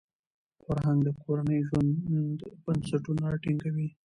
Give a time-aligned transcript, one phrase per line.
[0.65, 1.91] فرهنګ د کورني ژوند
[2.63, 3.87] بنسټونه ټینګوي.